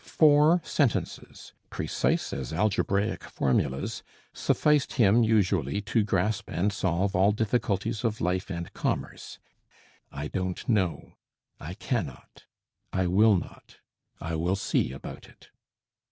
[0.03, 4.01] Four sentences, precise as algebraic formulas,
[4.33, 9.37] sufficed him usually to grasp and solve all difficulties of life and commerce:
[10.11, 11.17] "I don't know;
[11.59, 12.45] I cannot;
[12.91, 13.77] I will not;
[14.19, 15.51] I will see about it."